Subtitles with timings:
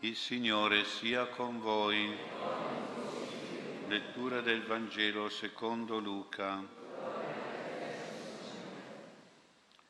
[0.00, 2.16] Il Signore sia con voi.
[3.88, 6.64] Lettura del Vangelo secondo Luca.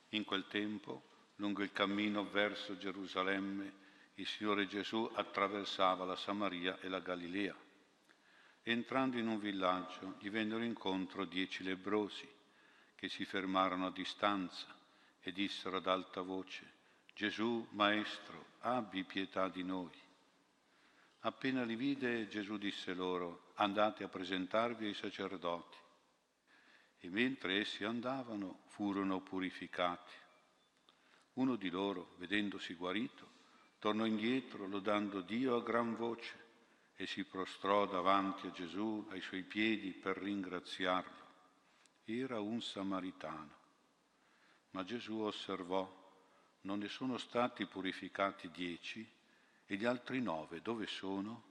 [0.08, 1.02] In quel tempo,
[1.36, 3.72] lungo il cammino verso Gerusalemme,
[4.14, 7.54] il Signore Gesù attraversava la Samaria e la Galilea.
[8.62, 12.26] Entrando in un villaggio, gli vennero incontro dieci lebrosi,
[12.94, 14.74] che si fermarono a distanza
[15.20, 16.76] e dissero ad alta voce,
[17.18, 19.90] Gesù, Maestro, abbi pietà di noi.
[21.22, 25.76] Appena li vide, Gesù disse loro, andate a presentarvi ai sacerdoti.
[26.98, 30.12] E mentre essi andavano, furono purificati.
[31.32, 33.28] Uno di loro, vedendosi guarito,
[33.80, 36.46] tornò indietro lodando Dio a gran voce
[36.94, 41.26] e si prostrò davanti a Gesù ai suoi piedi per ringraziarlo.
[42.04, 43.56] Era un samaritano.
[44.70, 45.97] Ma Gesù osservò
[46.62, 49.06] non ne sono stati purificati dieci
[49.66, 51.44] e gli altri nove dove sono?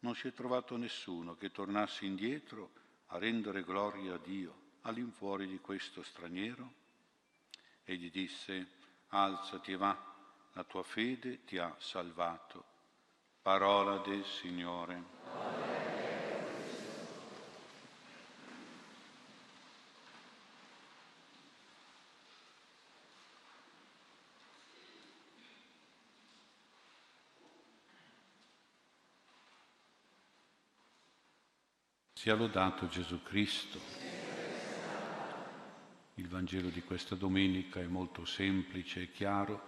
[0.00, 2.72] Non si è trovato nessuno che tornasse indietro
[3.06, 6.82] a rendere gloria a Dio all'infuori di questo straniero?
[7.84, 8.66] E gli disse,
[9.08, 10.14] alzati e va,
[10.52, 12.64] la tua fede ti ha salvato.
[13.42, 15.53] Parola del Signore.
[32.24, 33.78] Sia lodato Gesù Cristo.
[36.14, 39.60] Il Vangelo di questa domenica è molto semplice e chiaro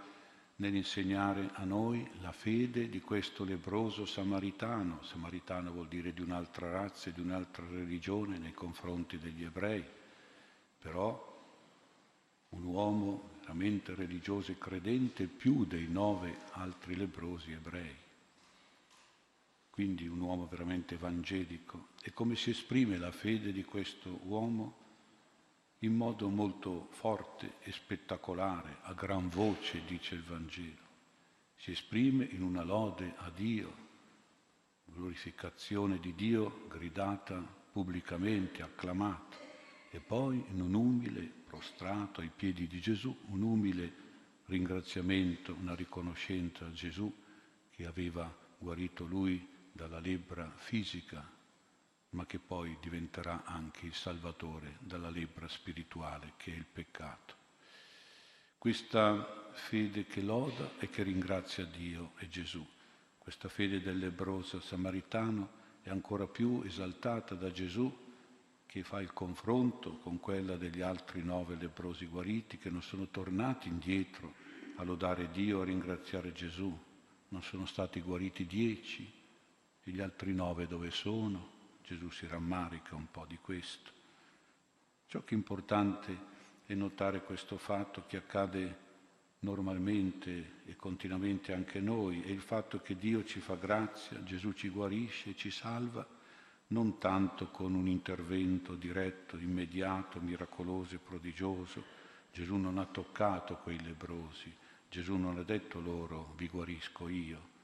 [0.57, 5.03] nell'insegnare a noi la fede di questo lebroso samaritano.
[5.03, 9.85] Samaritano vuol dire di un'altra razza e di un'altra religione nei confronti degli ebrei,
[10.79, 11.45] però
[12.49, 18.05] un uomo veramente religioso e credente più dei nove altri lebrosi ebrei
[19.77, 21.89] quindi un uomo veramente evangelico.
[22.03, 24.85] E come si esprime la fede di questo uomo?
[25.81, 30.81] In modo molto forte e spettacolare, a gran voce, dice il Vangelo.
[31.57, 33.71] Si esprime in una lode a Dio,
[34.87, 37.37] glorificazione di Dio gridata
[37.71, 39.37] pubblicamente, acclamata,
[39.91, 43.93] e poi in un umile, prostrato ai piedi di Gesù, un umile
[44.47, 47.15] ringraziamento, una riconoscenza a Gesù
[47.69, 51.25] che aveva guarito lui dalla lebbra fisica,
[52.11, 57.35] ma che poi diventerà anche il salvatore dalla lebbra spirituale che è il peccato.
[58.57, 62.67] Questa fede che loda e che ringrazia Dio e Gesù,
[63.19, 68.05] questa fede del lebroso samaritano è ancora più esaltata da Gesù
[68.67, 73.69] che fa il confronto con quella degli altri nove lebrosi guariti che non sono tornati
[73.69, 74.35] indietro
[74.77, 76.77] a lodare Dio, a ringraziare Gesù.
[77.29, 79.11] Non sono stati guariti dieci,
[79.87, 81.55] e gli altri nove dove sono?
[81.85, 83.91] Gesù si rammarica un po' di questo.
[85.07, 86.35] Ciò che è importante
[86.67, 88.85] è notare questo fatto che accade
[89.41, 94.69] normalmente e continuamente anche noi, è il fatto che Dio ci fa grazia, Gesù ci
[94.71, 96.05] guarisce, ci salva,
[96.69, 101.85] non tanto con un intervento diretto, immediato, miracoloso e prodigioso.
[102.33, 104.53] Gesù non ha toccato quei lebrosi,
[104.91, 107.55] Gesù non ha detto loro vi guarisco io,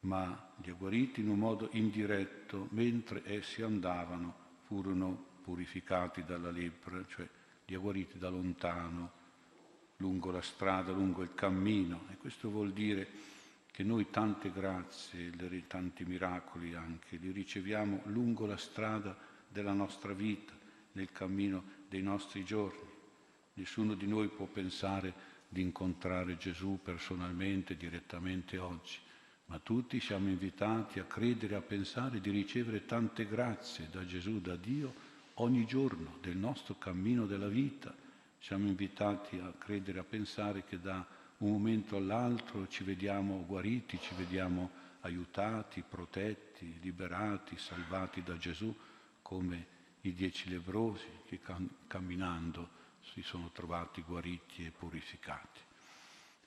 [0.00, 7.28] ma li guariti in un modo indiretto, mentre essi andavano furono purificati dalla lebbra, cioè
[7.66, 9.12] li ha guariti da lontano,
[9.96, 12.06] lungo la strada, lungo il cammino.
[12.10, 13.08] E questo vuol dire
[13.72, 15.32] che noi tante grazie,
[15.66, 19.16] tanti miracoli anche, li riceviamo lungo la strada
[19.48, 20.52] della nostra vita,
[20.92, 22.96] nel cammino dei nostri giorni.
[23.54, 28.98] Nessuno di noi può pensare di incontrare Gesù personalmente, direttamente oggi
[29.48, 34.56] ma tutti siamo invitati a credere, a pensare di ricevere tante grazie da Gesù, da
[34.56, 34.94] Dio,
[35.34, 37.94] ogni giorno del nostro cammino della vita.
[38.40, 41.04] Siamo invitati a credere, a pensare che da
[41.38, 44.70] un momento all'altro ci vediamo guariti, ci vediamo
[45.00, 48.74] aiutati, protetti, liberati, salvati da Gesù,
[49.22, 51.40] come i dieci lebrosi che
[51.86, 52.68] camminando
[53.00, 55.60] si sono trovati guariti e purificati.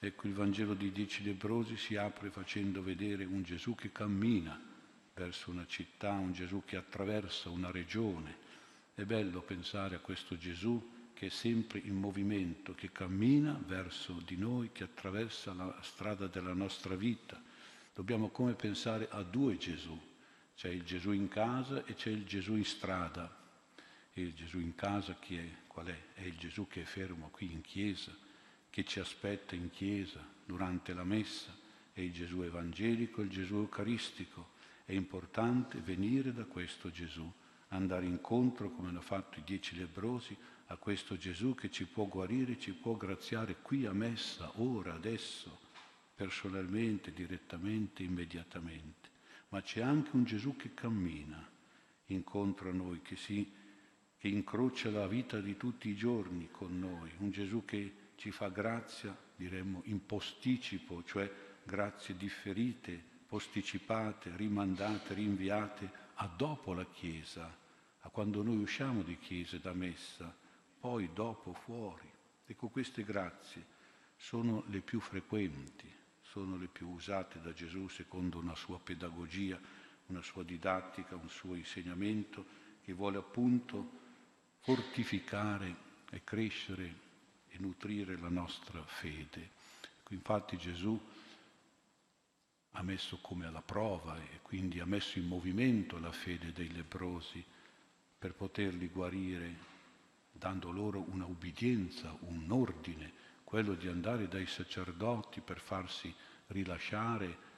[0.04, 4.60] Ecco, il Vangelo di dieci lebrosi si apre facendo vedere un Gesù che cammina
[5.14, 8.36] verso una città, un Gesù che attraversa una regione.
[8.96, 14.38] È bello pensare a questo Gesù che è sempre in movimento, che cammina verso di
[14.38, 17.40] noi, che attraversa la strada della nostra vita.
[17.94, 19.96] Dobbiamo come pensare a due Gesù.
[20.56, 23.38] C'è il Gesù in casa e c'è il Gesù in strada.
[24.14, 25.48] E il Gesù in casa chi è?
[25.68, 26.06] Qual è?
[26.16, 28.30] È il Gesù che è fermo qui in chiesa
[28.72, 31.56] che ci aspetta in chiesa durante la messa,
[31.92, 34.52] è il Gesù evangelico, il Gesù eucaristico.
[34.86, 37.30] È importante venire da questo Gesù,
[37.68, 40.36] andare incontro, come hanno fatto i dieci lebrosi,
[40.68, 45.60] a questo Gesù che ci può guarire, ci può graziare qui a messa, ora, adesso,
[46.16, 49.10] personalmente, direttamente, immediatamente.
[49.50, 51.46] Ma c'è anche un Gesù che cammina
[52.06, 53.52] incontro a noi, che, si,
[54.18, 58.50] che incrocia la vita di tutti i giorni con noi, un Gesù che ci fa
[58.50, 61.28] grazia, diremmo, in posticipo, cioè
[61.64, 67.52] grazie differite, posticipate, rimandate, rinviate a dopo la Chiesa,
[68.02, 70.32] a quando noi usciamo di Chiesa da messa,
[70.80, 72.08] poi dopo fuori.
[72.46, 73.66] Ecco, queste grazie
[74.18, 75.92] sono le più frequenti,
[76.22, 79.60] sono le più usate da Gesù secondo una sua pedagogia,
[80.08, 82.46] una sua didattica, un suo insegnamento
[82.84, 84.00] che vuole appunto
[84.60, 85.76] fortificare
[86.12, 87.10] e crescere
[87.52, 89.52] e nutrire la nostra fede.
[90.00, 91.00] Ecco, infatti Gesù
[92.72, 97.44] ha messo come alla prova e quindi ha messo in movimento la fede dei leprosi
[98.18, 99.70] per poterli guarire,
[100.32, 103.12] dando loro una ubbidienza, un ordine,
[103.44, 106.14] quello di andare dai sacerdoti per farsi
[106.48, 107.50] rilasciare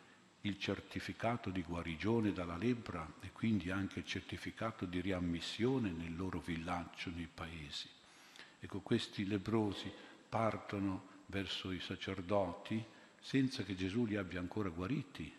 [0.42, 6.40] il certificato di guarigione dalla lebbra e quindi anche il certificato di riammissione nel loro
[6.40, 7.88] villaggio, nei paesi.
[8.64, 9.92] Ecco, questi lebrosi
[10.30, 12.82] partono verso i sacerdoti
[13.20, 15.30] senza che Gesù li abbia ancora guariti.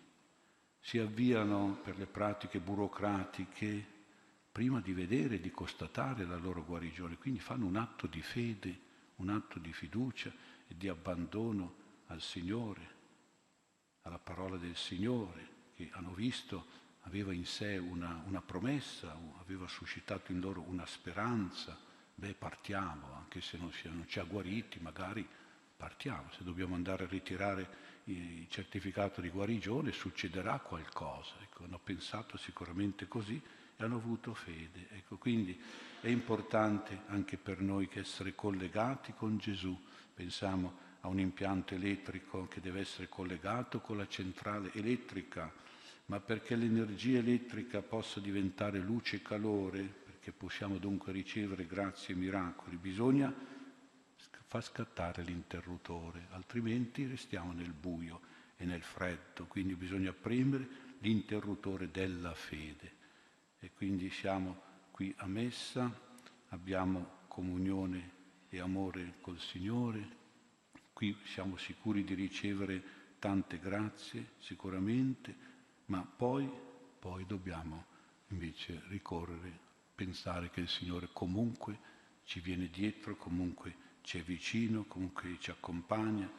[0.79, 3.93] Si avviano per le pratiche burocratiche
[4.53, 7.17] prima di vedere, di constatare la loro guarigione.
[7.17, 8.79] Quindi fanno un atto di fede,
[9.17, 10.31] un atto di fiducia
[10.69, 11.77] e di abbandono
[12.09, 12.89] al Signore,
[14.03, 20.31] alla parola del Signore, che hanno visto aveva in sé una, una promessa, aveva suscitato
[20.31, 21.93] in loro una speranza.
[22.17, 25.27] Beh, partiamo, anche se non, si, non ci ha guariti, magari
[25.77, 31.35] partiamo, se dobbiamo andare a ritirare il certificato di guarigione succederà qualcosa.
[31.43, 33.41] Ecco, hanno pensato sicuramente così
[33.77, 34.89] e hanno avuto fede.
[34.91, 35.61] Ecco, quindi
[36.01, 39.77] è importante anche per noi che essere collegati con Gesù.
[40.15, 45.53] Pensiamo a un impianto elettrico che deve essere collegato con la centrale elettrica,
[46.07, 52.17] ma perché l'energia elettrica possa diventare luce e calore, perché possiamo dunque ricevere grazie e
[52.17, 53.31] miracoli, bisogna
[54.47, 58.21] fa scattare l'interruttore, altrimenti restiamo nel buio
[58.57, 60.67] e nel freddo, quindi bisogna premere
[61.01, 62.93] l'interruttore della fede.
[63.59, 64.63] E quindi siamo
[64.93, 65.93] qui a messa,
[66.49, 68.11] abbiamo comunione
[68.49, 70.09] e amore col Signore,
[70.95, 72.83] qui siamo sicuri di ricevere
[73.19, 75.37] tante grazie, sicuramente,
[75.87, 76.51] ma poi,
[76.99, 77.85] poi dobbiamo
[78.29, 79.64] invece ricorrere,
[79.95, 81.93] pensare che il Signore comunque
[82.25, 86.31] ci viene dietro, comunque ci è vicino, comunque ci accompagna,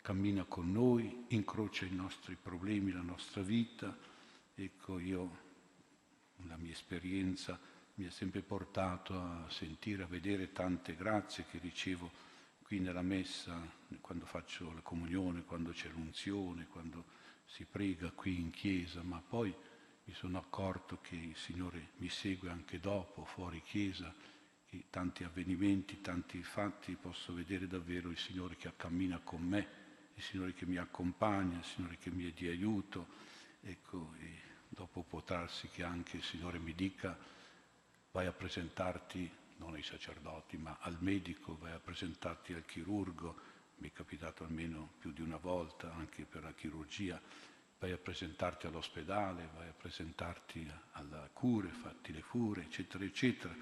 [0.00, 3.96] cammina con noi, incrocia i nostri problemi, la nostra vita.
[4.54, 5.46] Ecco, io,
[6.46, 7.58] la mia esperienza
[7.94, 12.10] mi ha sempre portato a sentire, a vedere tante grazie che ricevo
[12.62, 13.60] qui nella messa,
[14.00, 17.04] quando faccio la comunione, quando c'è l'unzione, quando
[17.44, 19.54] si prega qui in chiesa, ma poi
[20.08, 24.12] mi sono accorto che il Signore mi segue anche dopo, fuori chiesa,
[24.88, 29.68] tanti avvenimenti, tanti fatti, posso vedere davvero il Signore che cammina con me,
[30.14, 33.06] il Signore che mi accompagna, il Signore che mi è di aiuto.
[33.60, 37.14] Ecco, e dopo può darsi che anche il Signore mi dica
[38.10, 43.36] vai a presentarti, non ai sacerdoti, ma al medico, vai a presentarti al chirurgo,
[43.76, 47.20] mi è capitato almeno più di una volta anche per la chirurgia,
[47.78, 53.54] vai a presentarti all'ospedale, vai a presentarti alla cure, fatti le cure, eccetera, eccetera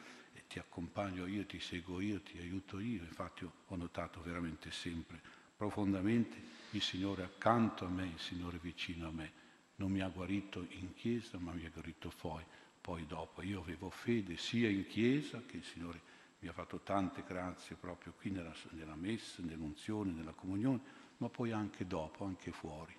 [0.49, 3.03] ti accompagno io, ti seguo io, ti aiuto io.
[3.03, 5.21] Infatti ho notato veramente sempre,
[5.57, 9.45] profondamente, il Signore accanto a me, il Signore vicino a me.
[9.77, 12.43] Non mi ha guarito in chiesa, ma mi ha guarito poi,
[12.81, 13.43] poi dopo.
[13.43, 16.01] Io avevo fede sia in chiesa, che il Signore
[16.39, 20.81] mi ha fatto tante grazie proprio qui nella, nella messa, nell'unzione, nella comunione,
[21.19, 22.95] ma poi anche dopo, anche fuori,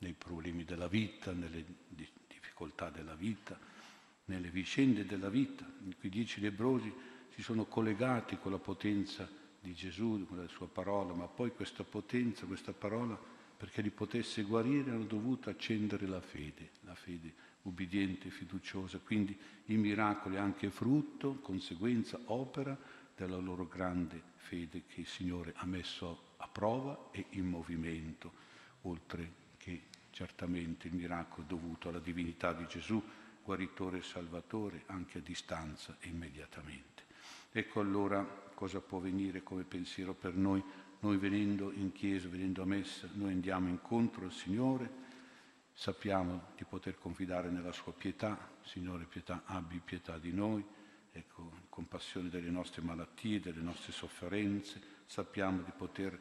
[0.00, 1.64] nei problemi della vita, nelle
[2.26, 3.58] difficoltà della vita
[4.30, 5.66] nelle vicende della vita.
[6.00, 6.92] I dieci lebrosi
[7.34, 9.28] si sono collegati con la potenza
[9.60, 13.18] di Gesù, con la sua parola, ma poi questa potenza, questa parola,
[13.56, 18.98] perché li potesse guarire, hanno dovuto accendere la fede, la fede ubbidiente e fiduciosa.
[18.98, 22.78] Quindi i miracoli anche frutto, conseguenza, opera
[23.14, 28.32] della loro grande fede che il Signore ha messo a prova e in movimento,
[28.82, 33.02] oltre che certamente il miracolo dovuto alla divinità di Gesù
[33.42, 37.04] guaritore e salvatore anche a distanza e immediatamente.
[37.52, 38.24] Ecco allora
[38.54, 40.62] cosa può venire come pensiero per noi.
[41.00, 44.90] Noi venendo in chiesa, venendo a messa, noi andiamo incontro al Signore,
[45.72, 50.62] sappiamo di poter confidare nella sua pietà, Signore pietà, abbi pietà di noi,
[51.10, 56.18] ecco, compassione delle nostre malattie, delle nostre sofferenze, sappiamo di poter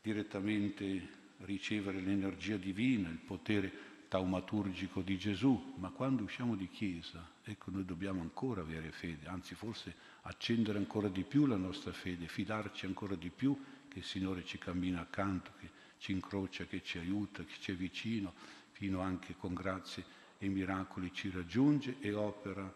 [0.00, 7.70] direttamente ricevere l'energia divina, il potere taumaturgico di Gesù, ma quando usciamo di chiesa, ecco,
[7.70, 12.86] noi dobbiamo ancora avere fede, anzi forse accendere ancora di più la nostra fede, fidarci
[12.86, 13.58] ancora di più
[13.88, 17.74] che il Signore ci cammina accanto, che ci incrocia, che ci aiuta, che ci è
[17.74, 18.34] vicino,
[18.72, 20.04] fino anche con grazie
[20.38, 22.70] e miracoli ci raggiunge e opera,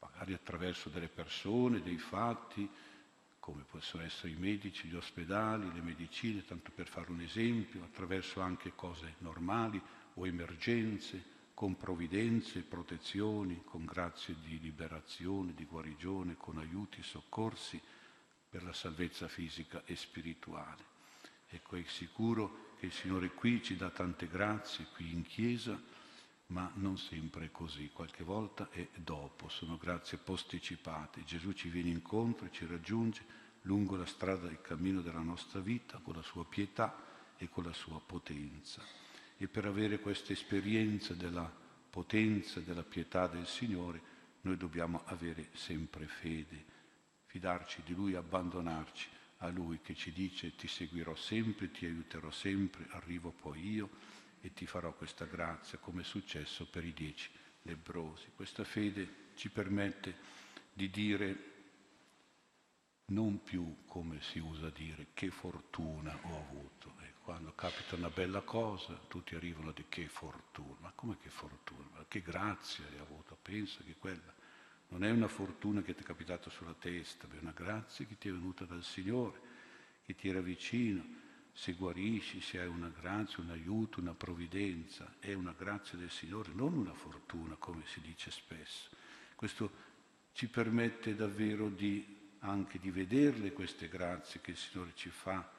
[0.00, 2.68] magari attraverso delle persone, dei fatti,
[3.46, 8.40] come possono essere i medici, gli ospedali, le medicine, tanto per fare un esempio, attraverso
[8.40, 9.80] anche cose normali,
[10.14, 11.22] o emergenze,
[11.54, 17.80] con provvidenze, protezioni, con grazie di liberazione, di guarigione, con aiuti, soccorsi
[18.50, 20.84] per la salvezza fisica e spirituale.
[21.46, 25.80] Ecco, è sicuro che il Signore qui ci dà tante grazie, qui in Chiesa,
[26.48, 31.24] ma non sempre è così, qualche volta è dopo, sono grazie posticipate.
[31.24, 33.24] Gesù ci viene incontro e ci raggiunge
[33.62, 36.94] lungo la strada del cammino della nostra vita con la sua pietà
[37.36, 38.80] e con la sua potenza.
[39.36, 41.52] E per avere questa esperienza della
[41.90, 46.64] potenza, della pietà del Signore, noi dobbiamo avere sempre fede,
[47.26, 52.86] fidarci di Lui, abbandonarci a Lui che ci dice ti seguirò sempre, ti aiuterò sempre,
[52.90, 53.90] arrivo poi io
[54.46, 57.28] e ti farò questa grazia come è successo per i dieci
[57.62, 58.30] lebrosi.
[58.34, 60.14] Questa fede ci permette
[60.72, 61.54] di dire
[63.06, 66.94] non più come si usa dire che fortuna ho avuto,
[67.26, 70.76] quando capita una bella cosa, tutti arrivano di che fortuna.
[70.78, 71.88] Ma come che fortuna?
[71.94, 73.36] Ma che grazia hai avuto?
[73.42, 74.32] Pensa che quella
[74.90, 78.28] non è una fortuna che ti è capitata sulla testa, è una grazia che ti
[78.28, 79.40] è venuta dal Signore,
[80.04, 81.04] che ti era vicino.
[81.58, 86.52] Se guarisci, se hai una grazia, un aiuto, una provvidenza, è una grazia del Signore,
[86.52, 88.90] non una fortuna, come si dice spesso.
[89.34, 89.70] Questo
[90.34, 95.50] ci permette davvero di, anche di vederle queste grazie che il Signore ci fa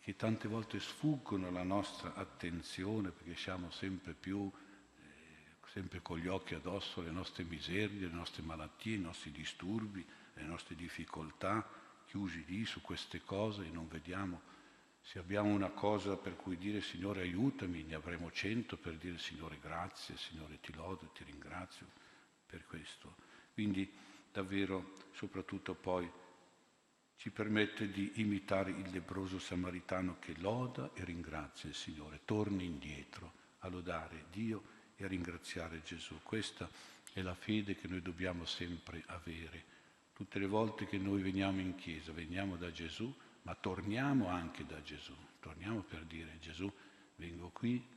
[0.00, 6.26] che tante volte sfuggono alla nostra attenzione perché siamo sempre più, eh, sempre con gli
[6.26, 11.68] occhi addosso alle nostre miserie, le nostre malattie, i nostri disturbi, le nostre difficoltà,
[12.06, 14.54] chiusi lì su queste cose e non vediamo.
[15.06, 19.56] Se abbiamo una cosa per cui dire Signore aiutami, ne avremo cento per dire Signore
[19.60, 21.86] grazie, Signore ti lodo, ti ringrazio
[22.44, 23.14] per questo.
[23.54, 23.88] Quindi
[24.32, 26.10] davvero, soprattutto poi,
[27.18, 33.32] ci permette di imitare il lebroso samaritano che loda e ringrazia il Signore, torni indietro
[33.58, 34.64] a lodare Dio
[34.96, 36.18] e a ringraziare Gesù.
[36.24, 36.68] Questa
[37.12, 39.64] è la fede che noi dobbiamo sempre avere.
[40.12, 43.14] Tutte le volte che noi veniamo in chiesa, veniamo da Gesù,
[43.46, 45.14] ma torniamo anche da Gesù.
[45.38, 46.70] Torniamo per dire Gesù,
[47.14, 47.94] vengo qui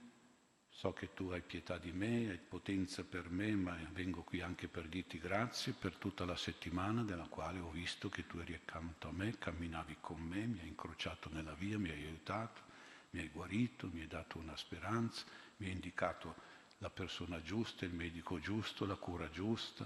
[0.72, 4.70] So che tu hai pietà di me, hai potenza per me, ma vengo qui anche
[4.70, 9.10] per dirti grazie per tutta la settimana della quale ho visto che tu eri accanto
[9.10, 12.62] a me, camminavi con me, mi hai incrociato nella via, mi hai aiutato,
[13.10, 15.26] mi hai guarito, mi hai dato una speranza,
[15.58, 16.34] mi hai indicato
[16.78, 19.86] la persona giusta, il medico giusto, la cura giusta,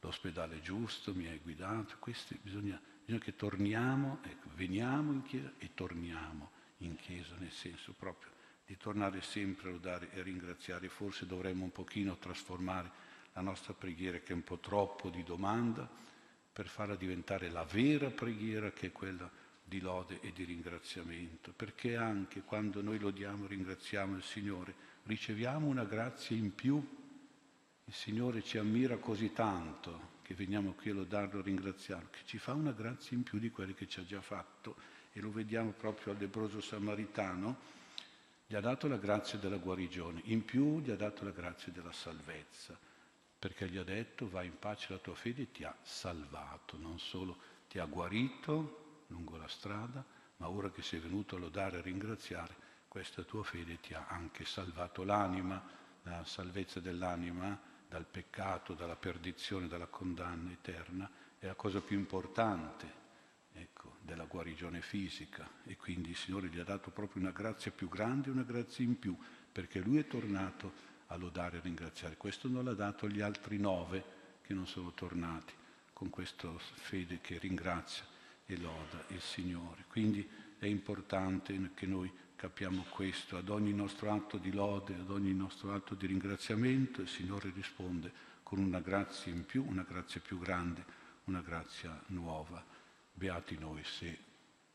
[0.00, 1.96] l'ospedale giusto, mi hai guidato.
[1.98, 7.92] Questi bisogna, bisogna che torniamo, ecco, veniamo in chiesa e torniamo in chiesa, nel senso
[7.92, 8.30] proprio
[8.66, 10.88] di tornare sempre a lodare e ringraziare.
[10.88, 12.90] Forse dovremmo un pochino trasformare
[13.34, 15.88] la nostra preghiera che è un po' troppo di domanda
[16.52, 19.30] per farla diventare la vera preghiera che è quella
[19.62, 25.66] di lode e di ringraziamento, perché anche quando noi lodiamo e ringraziamo il Signore riceviamo
[25.66, 26.82] una grazia in più.
[27.86, 32.38] Il Signore ci ammira così tanto che veniamo qui a lodarlo e ringraziarlo, che ci
[32.38, 34.74] fa una grazia in più di quelle che ci ha già fatto.
[35.12, 37.58] E lo vediamo proprio al lebroso samaritano.
[38.46, 41.92] Gli ha dato la grazia della guarigione, in più gli ha dato la grazia della
[41.92, 42.76] salvezza,
[43.38, 47.36] perché gli ha detto vai in pace, la tua fede ti ha salvato, non solo
[47.68, 50.04] ti ha guarito lungo la strada,
[50.38, 52.54] ma ora che sei venuto a lodare e ringraziare,
[52.88, 55.62] questa tua fede ti ha anche salvato l'anima,
[56.02, 61.08] la salvezza dell'anima dal peccato, dalla perdizione, dalla condanna eterna,
[61.38, 63.02] è la cosa più importante
[63.52, 67.88] ecco, della guarigione fisica e quindi il Signore gli ha dato proprio una grazia più
[67.88, 69.16] grande, una grazia in più,
[69.52, 70.72] perché lui è tornato
[71.06, 72.16] a lodare e ringraziare.
[72.16, 74.02] Questo non l'ha dato agli altri nove
[74.42, 75.54] che non sono tornati
[75.92, 78.04] con questa fede che ringrazia
[78.44, 79.84] e loda il Signore.
[79.86, 82.12] Quindi è importante che noi
[82.44, 87.08] capiamo questo, ad ogni nostro atto di lode, ad ogni nostro atto di ringraziamento il
[87.08, 90.84] Signore risponde con una grazia in più, una grazia più grande,
[91.24, 92.62] una grazia nuova.
[93.14, 94.18] Beati noi se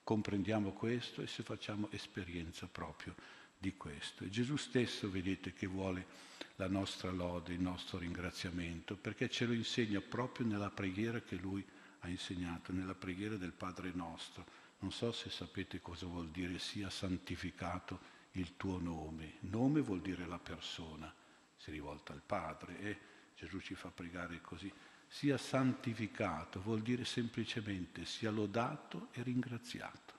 [0.04, 3.14] comprendiamo questo e se facciamo esperienza proprio
[3.56, 4.24] di questo.
[4.24, 6.08] E Gesù stesso, vedete, che vuole
[6.56, 11.64] la nostra lode, il nostro ringraziamento, perché ce lo insegna proprio nella preghiera che Lui
[12.00, 14.44] ha insegnato, nella preghiera del Padre nostro.
[14.80, 19.36] Non so se sapete cosa vuol dire sia santificato il tuo nome.
[19.42, 21.14] Nome vuol dire la persona,
[21.58, 23.00] si rivolta al Padre e
[23.36, 24.72] Gesù ci fa pregare così
[25.08, 30.14] sia santificato, vuol dire semplicemente sia lodato e ringraziato,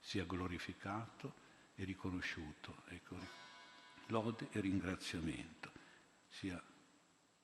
[0.00, 1.34] sia glorificato
[1.74, 2.82] e riconosciuto.
[2.88, 3.16] Ecco,
[4.06, 5.70] lode e ringraziamento,
[6.28, 6.60] sia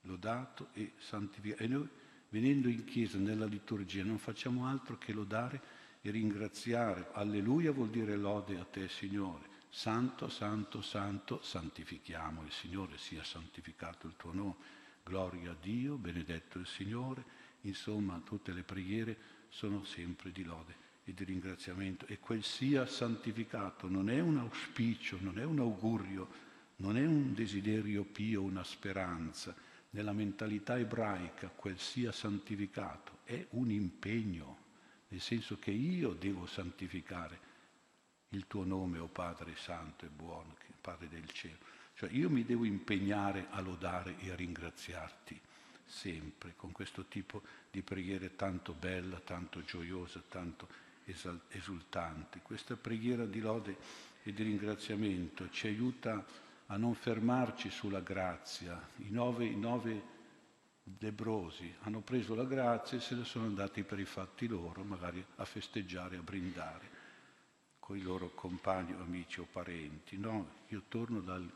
[0.01, 1.63] lodato e santificato.
[1.63, 1.89] E noi
[2.29, 5.61] venendo in chiesa nella liturgia non facciamo altro che lodare
[6.01, 7.09] e ringraziare.
[7.13, 9.47] Alleluia vuol dire lode a te Signore.
[9.69, 14.77] Santo, santo, santo, santifichiamo il Signore, sia santificato il tuo nome
[15.09, 17.23] gloria a Dio, benedetto il Signore,
[17.61, 19.17] insomma tutte le preghiere
[19.49, 25.17] sono sempre di lode e di ringraziamento e quel sia santificato non è un auspicio,
[25.19, 26.27] non è un augurio,
[26.77, 29.55] non è un desiderio pio, una speranza.
[29.91, 34.58] Nella mentalità ebraica quel sia santificato è un impegno,
[35.09, 37.47] nel senso che io devo santificare
[38.29, 41.57] il tuo nome, o oh Padre Santo e buono, Padre del cielo.
[41.95, 45.39] Cioè io mi devo impegnare a lodare e a ringraziarti
[45.85, 50.67] sempre con questo tipo di preghiera tanto bella, tanto gioiosa, tanto
[51.49, 52.39] esultante.
[52.41, 53.77] Questa preghiera di lode
[54.23, 56.23] e di ringraziamento ci aiuta
[56.67, 58.79] a non fermarci sulla grazia.
[58.97, 60.17] I nove, i nove
[60.99, 65.23] lebrosi hanno preso la grazia e se ne sono andati per i fatti loro, magari
[65.35, 66.97] a festeggiare, a brindare
[67.79, 70.17] con i loro compagni, amici o parenti.
[70.17, 71.49] No, io torno dal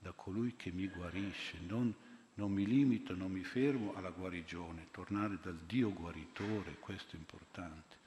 [0.00, 1.94] da colui che mi guarisce, non,
[2.34, 7.98] non mi limito, non mi fermo alla guarigione, tornare dal Dio guaritore, questo è importante.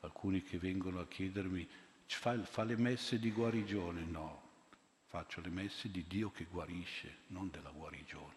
[0.00, 1.66] Alcuni che vengono a chiedermi,
[2.06, 4.02] fa, fa le messe di guarigione?
[4.02, 4.42] No,
[5.06, 8.35] faccio le messe di Dio che guarisce, non della guarigione.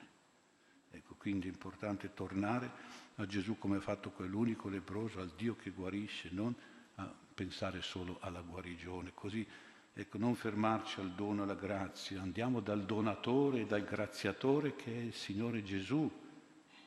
[1.19, 2.71] Quindi è importante tornare
[3.17, 6.55] a Gesù come ha fatto quell'unico lebroso, al Dio che guarisce, non
[6.95, 9.11] a pensare solo alla guarigione.
[9.13, 9.45] Così
[9.99, 15.13] Ecco, non fermarci al dono, alla grazia, andiamo dal donatore dal graziatore che è il
[15.13, 16.09] Signore Gesù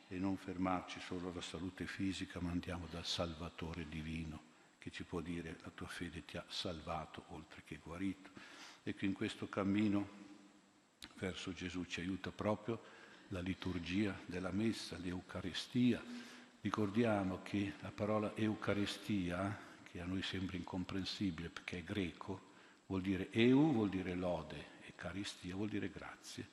[0.07, 5.21] e non fermarci solo alla salute fisica, ma andiamo dal Salvatore divino che ci può
[5.21, 8.31] dire la tua fede ti ha salvato oltre che guarito.
[8.81, 10.09] Ecco, in questo cammino
[11.19, 12.81] verso Gesù ci aiuta proprio
[13.33, 16.01] la liturgia della messa, l'Eucarestia.
[16.61, 22.51] Ricordiamo che la parola Eucarestia, che a noi sembra incomprensibile perché è greco,
[22.85, 26.47] vuol dire eu, vuol dire lode, e caristia vuol dire grazie.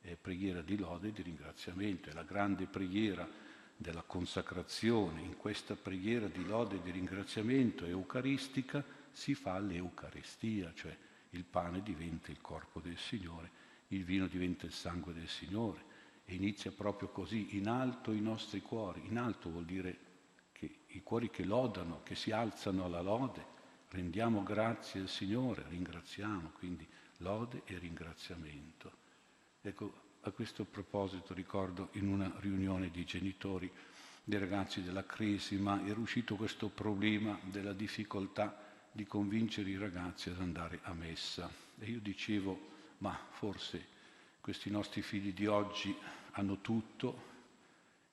[0.00, 3.28] È preghiera di lode e di ringraziamento, è la grande preghiera
[3.76, 5.20] della consacrazione.
[5.20, 10.96] In questa preghiera di lode e di ringraziamento eucaristica si fa l'Eucaristia, cioè
[11.30, 13.50] il pane diventa il corpo del Signore,
[13.88, 15.90] il vino diventa il sangue del Signore
[16.34, 19.02] inizia proprio così, in alto i nostri cuori.
[19.06, 19.98] In alto vuol dire
[20.52, 23.44] che i cuori che lodano, che si alzano alla lode,
[23.88, 26.86] rendiamo grazie al Signore, ringraziamo, quindi
[27.18, 28.92] lode e ringraziamento.
[29.60, 33.70] Ecco, a questo proposito ricordo in una riunione di genitori
[34.24, 40.40] dei ragazzi della Cresima era uscito questo problema della difficoltà di convincere i ragazzi ad
[40.40, 41.50] andare a messa.
[41.78, 43.91] E io dicevo, ma forse
[44.42, 45.96] questi nostri figli di oggi
[46.32, 47.30] hanno tutto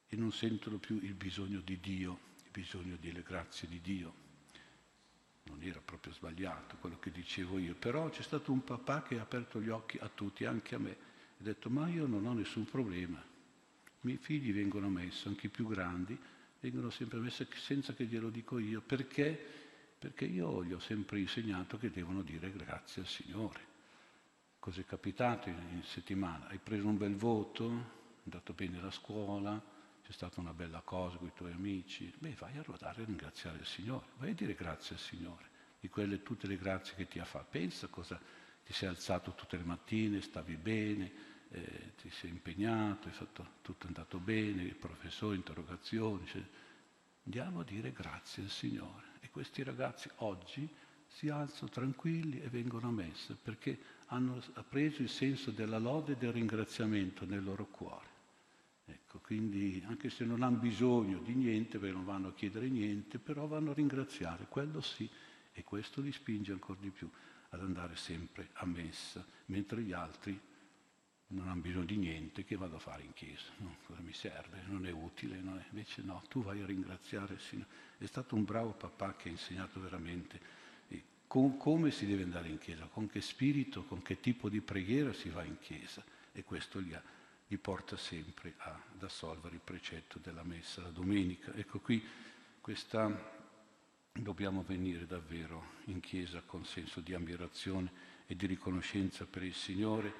[0.08, 4.28] e non sentono più il bisogno di Dio, il bisogno delle grazie di Dio
[5.50, 9.24] non era proprio sbagliato quello che dicevo io, però c'è stato un papà che ha
[9.24, 10.96] aperto gli occhi a tutti, anche a me, e
[11.39, 15.50] ha detto ma io non ho nessun problema, i miei figli vengono messi, anche i
[15.50, 16.18] più grandi,
[16.60, 19.58] vengono sempre messi senza che glielo dico io, perché?
[20.00, 23.68] Perché io gli ho sempre insegnato che devono dire grazie al Signore.
[24.60, 26.48] Cos'è capitato in settimana?
[26.48, 29.62] Hai preso un bel voto, è andato bene la scuola,
[30.04, 33.60] c'è stata una bella cosa con i tuoi amici, beh vai a ruotare a ringraziare
[33.60, 37.19] il Signore, vai a dire grazie al Signore di quelle tutte le grazie che ti
[37.19, 37.48] ha fatto.
[37.52, 38.19] Pensa cosa
[38.65, 41.12] ti sei alzato tutte le mattine, stavi bene,
[41.52, 46.26] eh, ti sei impegnato, fatto, tutto è andato bene, il professore, interrogazioni.
[46.28, 46.43] Cioè,
[47.24, 49.08] andiamo a dire grazie al Signore.
[49.22, 50.69] E questi ragazzi oggi
[51.10, 56.17] si alzano tranquilli e vengono a messa perché hanno preso il senso della lode e
[56.17, 58.08] del ringraziamento nel loro cuore.
[58.86, 63.19] Ecco, quindi anche se non hanno bisogno di niente, perché non vanno a chiedere niente,
[63.19, 65.08] però vanno a ringraziare, quello sì,
[65.52, 67.10] e questo li spinge ancora di più
[67.50, 70.39] ad andare sempre a messa, mentre gli altri
[71.32, 73.52] non hanno bisogno di niente, che vado a fare in chiesa?
[73.58, 74.63] No, cosa mi serve?
[74.65, 75.65] Non è utile, non è.
[75.69, 77.69] invece no, tu vai a ringraziare il Signore.
[78.00, 80.39] È stato un bravo papà che ha insegnato veramente
[81.30, 85.13] con, come si deve andare in chiesa, con che spirito, con che tipo di preghiera
[85.13, 86.04] si va in chiesa?
[86.32, 87.04] E questo gli, ha,
[87.46, 91.54] gli porta sempre ad assolvere il precetto della messa la domenica.
[91.54, 92.04] Ecco qui
[92.60, 93.15] questa,
[94.12, 97.92] dobbiamo venire davvero in chiesa con senso di ammirazione
[98.26, 100.12] e di riconoscenza per il Signore,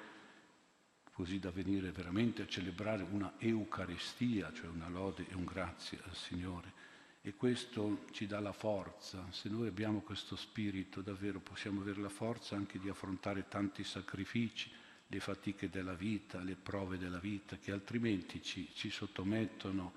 [1.12, 6.14] così da venire veramente a celebrare una Eucaristia, cioè una lode e un grazie al
[6.14, 6.89] Signore
[7.22, 9.26] e questo ci dà la forza.
[9.30, 14.70] Se noi abbiamo questo spirito, davvero possiamo avere la forza anche di affrontare tanti sacrifici,
[15.06, 19.92] le fatiche della vita, le prove della vita, che altrimenti ci, ci sottomettono,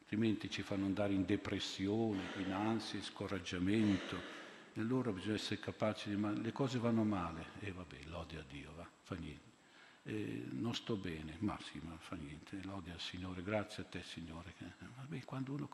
[0.00, 4.38] altrimenti ci fanno andare in depressione, in ansia, in scoraggiamento.
[4.72, 6.16] E allora bisogna essere capaci di...
[6.16, 9.48] Ma le cose vanno male, e vabbè, lode a Dio, va, fa niente.
[10.04, 14.02] Eh, non sto bene, ma sì, ma fa niente, lode al Signore, grazie a te
[14.02, 14.54] Signore.
[14.96, 15.68] Vabbè, quando uno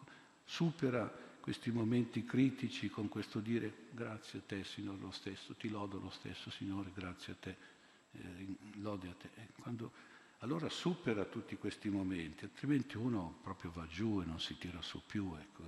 [0.46, 5.98] supera questi momenti critici con questo dire grazie a te Signore lo stesso, ti lodo
[5.98, 7.56] lo stesso Signore, grazie a te,
[8.12, 8.46] eh,
[8.80, 9.28] lode a te.
[9.60, 9.92] Quando,
[10.38, 15.02] allora supera tutti questi momenti, altrimenti uno proprio va giù e non si tira su
[15.04, 15.62] più, ecco,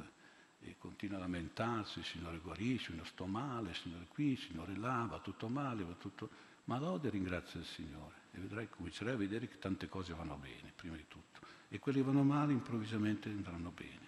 [0.60, 5.48] e continua a lamentarsi, Signore guarisci, non sto male, Signore qui, Signore là, va tutto
[5.48, 6.46] male, va tutto...
[6.64, 10.72] Ma lode ringrazia il Signore e vedrai, comincerai a vedere che tante cose vanno bene,
[10.74, 14.08] prima di tutto, e quelle che vanno male improvvisamente andranno bene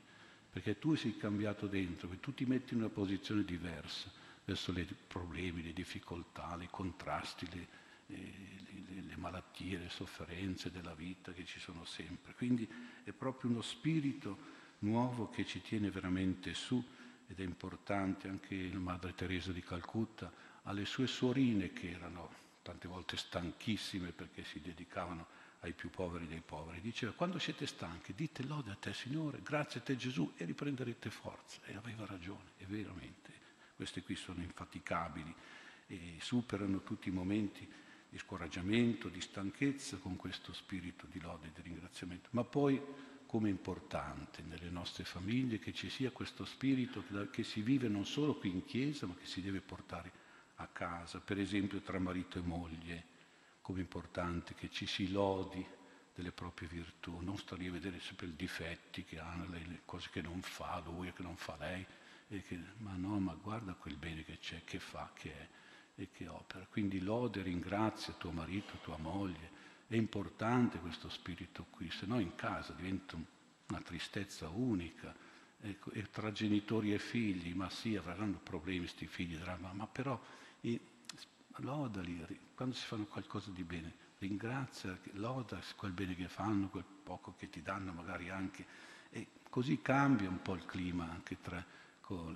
[0.50, 4.10] perché tu sei cambiato dentro, che tu ti metti in una posizione diversa
[4.44, 7.66] verso i problemi, le difficoltà, i contrasti, le,
[8.06, 12.34] le, le, malattie, le sofferenze della vita che ci sono sempre.
[12.34, 12.68] Quindi
[13.04, 16.82] è proprio uno spirito nuovo che ci tiene veramente su
[17.28, 20.32] ed è importante anche la Madre Teresa di Calcutta
[20.64, 25.26] alle sue suorine che erano tante volte stanchissime perché si dedicavano
[25.60, 26.80] ai più poveri dei poveri.
[26.80, 31.10] Diceva, quando siete stanchi, dite lode a te Signore, grazie a te Gesù e riprenderete
[31.10, 31.60] forza.
[31.66, 33.32] E aveva ragione, e veramente.
[33.76, 35.34] Queste qui sono infaticabili
[35.86, 37.68] e superano tutti i momenti
[38.08, 42.28] di scoraggiamento, di stanchezza con questo spirito di lode e di ringraziamento.
[42.32, 42.80] Ma poi,
[43.26, 48.04] come è importante nelle nostre famiglie che ci sia questo spirito che si vive non
[48.04, 50.10] solo qui in chiesa, ma che si deve portare
[50.56, 53.04] a casa, per esempio tra marito e moglie,
[53.70, 55.64] come importante che ci si lodi
[56.12, 60.20] delle proprie virtù, non lì a vedere sempre i difetti che hanno, le cose che
[60.20, 61.86] non fa lui e che non fa lei,
[62.26, 65.48] che, ma no, ma guarda quel bene che c'è, che fa, che è
[66.02, 66.66] e che opera.
[66.68, 69.58] Quindi lode, ringrazia tuo marito, tua moglie.
[69.86, 73.16] È importante questo spirito qui, se no in casa diventa
[73.68, 75.14] una tristezza unica.
[75.60, 80.20] Ecco, e tra genitori e figli, ma sì, avranno problemi questi figli, ma, ma però
[81.60, 87.34] lodali, quando si fanno qualcosa di bene, ringrazia, loda quel bene che fanno, quel poco
[87.36, 88.66] che ti danno magari anche,
[89.10, 91.64] e così cambia un po' il clima anche tra,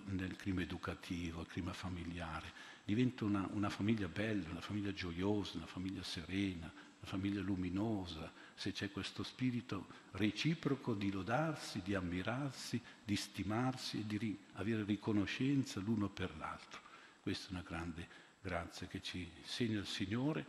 [0.06, 2.52] nel clima educativo, il clima familiare,
[2.84, 8.72] diventa una, una famiglia bella, una famiglia gioiosa, una famiglia serena, una famiglia luminosa, se
[8.72, 16.08] c'è questo spirito reciproco di lodarsi, di ammirarsi, di stimarsi e di avere riconoscenza l'uno
[16.08, 16.80] per l'altro.
[17.20, 20.44] Questa è una grande grazia che ci segna il Signore,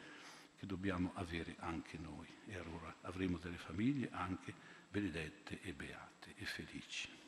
[0.60, 2.28] che dobbiamo avere anche noi.
[2.46, 4.54] E allora avremo delle famiglie anche
[4.90, 7.25] benedette e beate e felici.